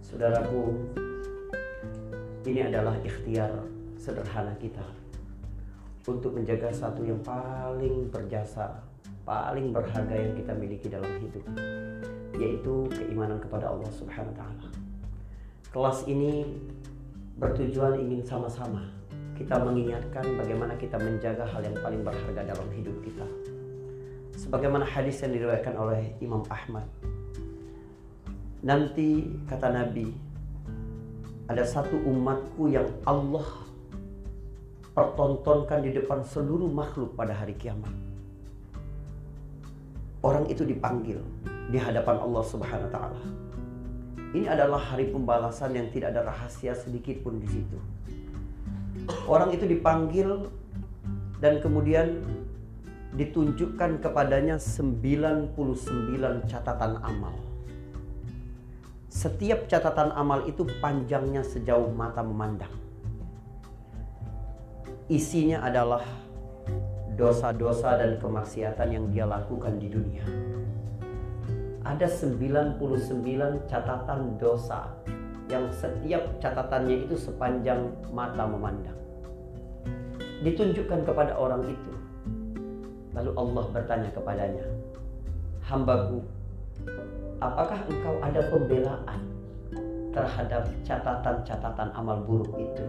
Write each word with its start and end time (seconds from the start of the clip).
Saudaraku, 0.00 0.74
ini 2.44 2.60
adalah 2.66 2.98
ikhtiar 3.06 3.52
sederhana 3.94 4.50
kita 4.58 4.82
untuk 6.08 6.34
menjaga 6.34 6.74
satu 6.74 7.06
yang 7.06 7.22
paling 7.22 8.10
berjasa, 8.10 8.82
paling 9.22 9.70
berharga 9.70 10.14
yang 10.18 10.34
kita 10.34 10.52
miliki 10.58 10.90
dalam 10.90 11.12
hidup, 11.22 11.44
yaitu 12.34 12.90
keimanan 12.90 13.38
kepada 13.38 13.70
Allah 13.70 13.90
Subhanahu 13.94 14.34
wa 14.34 14.38
taala. 14.38 14.66
Kelas 15.70 15.98
ini 16.10 16.42
bertujuan 17.38 18.02
ingin 18.02 18.26
sama-sama 18.26 19.00
kita 19.40 19.56
mengingatkan 19.56 20.36
bagaimana 20.36 20.76
kita 20.76 21.00
menjaga 21.00 21.48
hal 21.48 21.64
yang 21.64 21.72
paling 21.80 22.04
berharga 22.04 22.52
dalam 22.52 22.68
hidup 22.76 22.92
kita. 23.00 23.24
Sebagaimana 24.36 24.84
hadis 24.84 25.24
yang 25.24 25.32
diriwayatkan 25.32 25.80
oleh 25.80 26.12
Imam 26.20 26.44
Ahmad. 26.52 26.84
Nanti 28.60 29.24
kata 29.48 29.72
Nabi, 29.72 30.12
ada 31.48 31.64
satu 31.64 31.96
umatku 31.96 32.68
yang 32.68 32.84
Allah 33.08 33.64
pertontonkan 34.92 35.80
di 35.80 35.96
depan 35.96 36.20
seluruh 36.20 36.68
makhluk 36.68 37.16
pada 37.16 37.32
hari 37.32 37.56
kiamat. 37.56 37.88
Orang 40.20 40.44
itu 40.52 40.68
dipanggil 40.68 41.24
di 41.72 41.80
hadapan 41.80 42.20
Allah 42.20 42.44
Subhanahu 42.44 42.84
wa 42.84 42.92
taala. 42.92 43.22
Ini 44.36 44.46
adalah 44.52 44.78
hari 44.78 45.08
pembalasan 45.08 45.72
yang 45.72 45.88
tidak 45.88 46.12
ada 46.12 46.28
rahasia 46.28 46.76
sedikit 46.76 47.24
pun 47.24 47.40
di 47.40 47.48
situ. 47.48 47.78
Orang 49.24 49.56
itu 49.56 49.64
dipanggil 49.64 50.52
dan 51.40 51.64
kemudian 51.64 52.20
ditunjukkan 53.16 54.04
kepadanya 54.04 54.60
99 54.60 55.56
catatan 56.44 57.00
amal. 57.00 57.49
Setiap 59.20 59.68
catatan 59.68 60.16
amal 60.16 60.48
itu 60.48 60.64
panjangnya 60.80 61.44
sejauh 61.44 61.92
mata 61.92 62.24
memandang. 62.24 62.72
Isinya 65.12 65.60
adalah 65.60 66.00
dosa-dosa 67.20 68.00
dan 68.00 68.16
kemaksiatan 68.16 68.88
yang 68.88 69.12
dia 69.12 69.28
lakukan 69.28 69.76
di 69.76 69.92
dunia. 69.92 70.24
Ada 71.84 72.08
99 72.08 72.80
catatan 73.68 74.40
dosa 74.40 74.88
yang 75.52 75.68
setiap 75.68 76.40
catatannya 76.40 77.04
itu 77.04 77.20
sepanjang 77.20 77.92
mata 78.16 78.48
memandang. 78.48 78.96
Ditunjukkan 80.40 81.04
kepada 81.04 81.36
orang 81.36 81.68
itu. 81.68 81.92
Lalu 83.12 83.36
Allah 83.36 83.64
bertanya 83.68 84.08
kepadanya, 84.16 84.64
"Hambaku, 85.68 86.24
apakah 87.40 87.80
engkau 87.88 88.14
ada 88.20 88.40
pembelaan 88.48 89.20
terhadap 90.12 90.68
catatan-catatan 90.84 91.88
amal 91.96 92.20
buruk 92.24 92.52
itu?" 92.58 92.86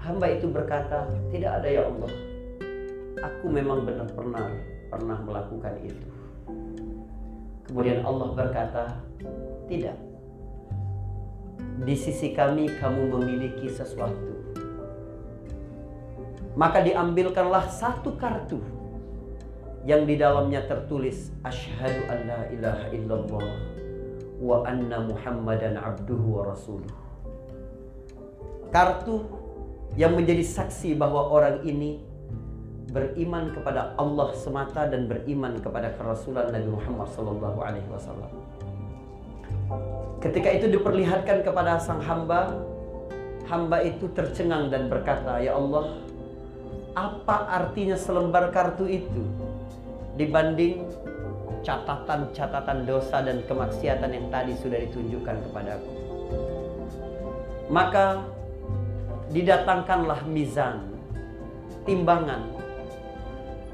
Hamba 0.00 0.36
itu 0.36 0.52
berkata, 0.52 1.08
"Tidak 1.32 1.48
ada 1.48 1.68
ya 1.68 1.88
Allah. 1.88 2.12
Aku 3.24 3.48
memang 3.48 3.88
benar 3.88 4.04
pernah 4.12 4.52
pernah 4.92 5.18
melakukan 5.24 5.74
itu." 5.80 6.08
Kemudian 7.64 8.04
Allah 8.04 8.28
berkata, 8.36 9.00
"Tidak. 9.64 9.96
Di 11.88 11.96
sisi 11.96 12.36
kami 12.36 12.68
kamu 12.76 13.16
memiliki 13.16 13.72
sesuatu." 13.72 14.36
Maka 16.54 16.84
diambilkanlah 16.84 17.66
satu 17.66 18.14
kartu 18.14 18.62
yang 19.84 20.08
di 20.08 20.16
dalamnya 20.16 20.64
tertulis 20.64 21.28
asyhadu 21.44 22.08
an 22.08 22.18
la 22.24 22.40
ilaha 22.48 22.86
illallah 22.88 23.48
wa 24.40 24.64
anna 24.64 25.04
muhammadan 25.04 25.76
abduhu 25.76 26.40
wa 26.40 26.42
rasuluh. 26.48 26.88
Kartu 28.72 29.22
yang 29.94 30.16
menjadi 30.16 30.42
saksi 30.42 30.96
bahwa 30.96 31.30
orang 31.30 31.62
ini 31.68 32.00
beriman 32.90 33.52
kepada 33.52 33.92
Allah 34.00 34.32
semata 34.34 34.88
dan 34.88 35.06
beriman 35.06 35.60
kepada 35.60 35.92
kerasulan 35.94 36.50
Nabi 36.50 36.68
Muhammad 36.72 37.08
sallallahu 37.12 37.58
alaihi 37.60 37.88
wasallam. 37.92 38.32
Ketika 40.18 40.48
itu 40.48 40.72
diperlihatkan 40.72 41.44
kepada 41.44 41.76
sang 41.76 42.00
hamba, 42.00 42.56
hamba 43.46 43.84
itu 43.84 44.08
tercengang 44.16 44.72
dan 44.72 44.88
berkata, 44.88 45.38
"Ya 45.38 45.54
Allah, 45.54 46.00
apa 46.96 47.50
artinya 47.50 47.98
selembar 47.98 48.48
kartu 48.54 48.86
itu 48.86 49.43
dibanding 50.14 50.86
catatan-catatan 51.64 52.84
dosa 52.84 53.24
dan 53.24 53.40
kemaksiatan 53.48 54.10
yang 54.12 54.26
tadi 54.28 54.52
sudah 54.58 54.78
ditunjukkan 54.84 55.36
kepadaku?" 55.48 55.90
Maka 57.72 58.22
didatangkanlah 59.32 60.28
mizan, 60.28 60.84
timbangan. 61.88 62.52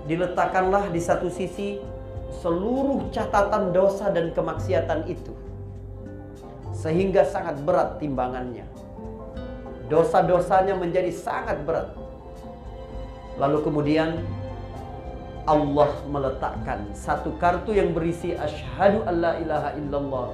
Diletakkanlah 0.07 0.89
di 0.89 1.01
satu 1.03 1.29
sisi 1.29 1.83
seluruh 2.41 3.11
catatan 3.11 3.75
dosa 3.75 4.09
dan 4.15 4.31
kemaksiatan 4.31 5.05
itu. 5.11 5.35
Sehingga 6.71 7.27
sangat 7.27 7.61
berat 7.67 7.99
timbangannya. 8.01 8.65
Dosa-dosanya 9.91 10.79
menjadi 10.79 11.11
sangat 11.11 11.61
berat. 11.67 11.91
Lalu 13.37 13.59
kemudian 13.67 14.23
Allah 15.49 15.91
meletakkan 16.09 16.85
satu 16.93 17.33
kartu 17.41 17.73
yang 17.73 17.97
berisi 17.97 18.37
asyhadu 18.37 19.05
alla 19.09 19.41
ilaha 19.41 19.71
illallah 19.77 20.29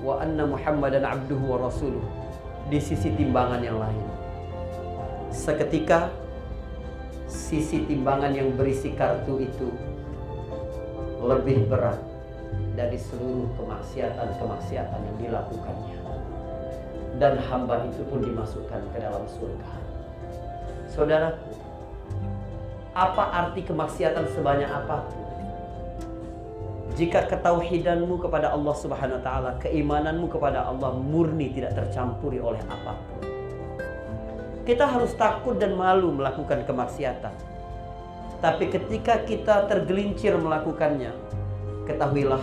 wa 0.00 0.14
anna 0.20 0.48
muhammadan 0.48 1.04
abduhu 1.04 1.44
wa 1.56 1.68
rasuluh 1.68 2.04
di 2.72 2.80
sisi 2.80 3.12
timbangan 3.14 3.60
yang 3.60 3.76
lain. 3.76 4.06
Seketika 5.28 6.08
sisi 7.28 7.84
timbangan 7.84 8.32
yang 8.32 8.54
berisi 8.56 8.94
kartu 8.96 9.44
itu 9.44 9.68
lebih 11.20 11.68
berat 11.68 11.98
dari 12.78 12.96
seluruh 13.00 13.48
kemaksiatan-kemaksiatan 13.56 15.00
yang 15.00 15.16
dilakukannya. 15.20 15.98
Dan 17.16 17.40
hamba 17.48 17.80
itu 17.88 18.04
pun 18.12 18.20
dimasukkan 18.20 18.80
ke 18.92 18.98
dalam 19.00 19.24
surga. 19.24 19.72
Saudaraku, 20.92 21.65
apa 22.96 23.28
arti 23.28 23.60
kemaksiatan 23.60 24.24
sebanyak 24.32 24.72
apa 24.72 25.04
pun? 25.04 25.20
Jika 26.96 27.28
ketauhidanmu 27.28 28.16
kepada 28.24 28.56
Allah 28.56 28.72
Subhanahu 28.72 29.20
wa 29.20 29.24
taala, 29.24 29.50
keimananmu 29.60 30.32
kepada 30.32 30.64
Allah 30.64 30.96
murni 30.96 31.52
tidak 31.52 31.76
tercampuri 31.76 32.40
oleh 32.40 32.64
apa 32.72 32.96
pun. 32.96 33.20
Kita 34.64 34.88
harus 34.88 35.12
takut 35.12 35.60
dan 35.60 35.76
malu 35.76 36.16
melakukan 36.16 36.64
kemaksiatan. 36.64 37.36
Tapi 38.40 38.64
ketika 38.72 39.20
kita 39.28 39.68
tergelincir 39.68 40.32
melakukannya, 40.40 41.12
ketahuilah 41.84 42.40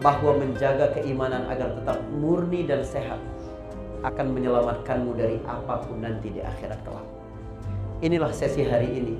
bahwa 0.00 0.32
menjaga 0.40 0.96
keimanan 0.96 1.44
agar 1.52 1.76
tetap 1.76 2.00
murni 2.16 2.64
dan 2.64 2.80
sehat 2.80 3.20
akan 4.00 4.32
menyelamatkanmu 4.32 5.12
dari 5.12 5.36
apa 5.44 5.84
pun 5.84 6.00
nanti 6.00 6.32
di 6.32 6.40
akhirat 6.40 6.80
kelak. 6.88 7.04
Inilah 8.00 8.32
sesi 8.32 8.64
hari 8.64 8.88
ini 8.94 9.16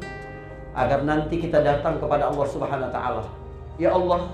agar 0.79 1.03
nanti 1.03 1.43
kita 1.43 1.59
datang 1.59 1.99
kepada 1.99 2.31
Allah 2.31 2.47
Subhanahu 2.47 2.87
wa 2.87 2.95
taala. 2.95 3.25
Ya 3.83 3.91
Allah, 3.91 4.31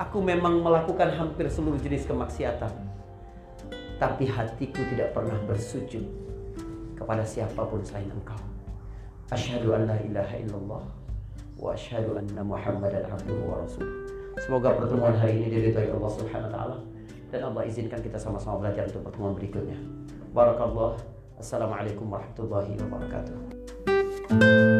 aku 0.00 0.24
memang 0.24 0.64
melakukan 0.64 1.12
hampir 1.12 1.52
seluruh 1.52 1.76
jenis 1.76 2.08
kemaksiatan. 2.08 2.72
Tapi 4.00 4.24
hatiku 4.24 4.80
tidak 4.88 5.12
pernah 5.12 5.36
bersujud 5.44 6.02
kepada 6.96 7.20
siapa 7.22 7.60
pun 7.60 7.84
selain 7.84 8.08
Engkau. 8.08 8.40
Asyhadu 9.28 9.76
an 9.76 9.84
la 9.84 9.96
ilaha 10.00 10.34
illallah 10.40 10.84
wa 11.60 11.68
asyhadu 11.76 12.16
anna 12.16 12.40
Muhammadan 12.40 13.04
abduhu 13.04 13.44
wa 13.44 13.60
rasuluh. 13.60 13.92
Semoga 14.40 14.74
pertemuan 14.74 15.14
hari 15.14 15.44
ini 15.44 15.46
diridhai 15.52 15.92
Allah 15.92 16.10
Subhanahu 16.10 16.48
wa 16.50 16.52
taala 16.56 16.76
dan 17.28 17.40
Allah 17.52 17.62
izinkan 17.68 18.00
kita 18.00 18.16
sama-sama 18.16 18.64
belajar 18.64 18.88
untuk 18.88 19.12
pertemuan 19.12 19.36
berikutnya. 19.36 19.76
Barakallah. 20.32 20.96
Assalamualaikum 21.38 22.08
warahmatullahi 22.08 22.78
wabarakatuh. 22.78 24.73